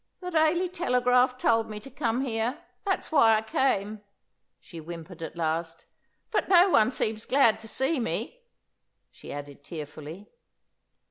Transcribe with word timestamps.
"The 0.19 0.31
Daily 0.31 0.67
Telegraph 0.67 1.37
told 1.37 1.69
me 1.69 1.79
to 1.81 1.91
come 1.91 2.21
here. 2.21 2.63
That's 2.85 3.11
why 3.11 3.35
I 3.37 3.43
came," 3.43 4.01
she 4.59 4.79
whimpered 4.79 5.21
at 5.21 5.35
last. 5.35 5.85
"But 6.31 6.49
no 6.49 6.71
one 6.71 6.89
seems 6.89 7.27
glad 7.27 7.59
to 7.59 7.67
see 7.67 7.99
me," 7.99 8.41
she 9.11 9.31
added 9.31 9.63
tearfully. 9.63 10.31